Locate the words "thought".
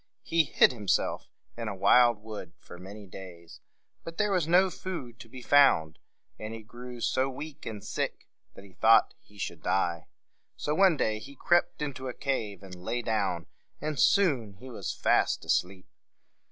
8.73-9.13